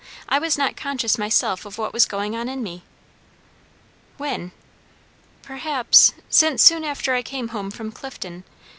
[0.27, 2.81] I was not conscious myself of what was going on in me."
[4.17, 4.51] "When?"
[5.43, 8.43] "Perhaps since soon after I came home from Clifton.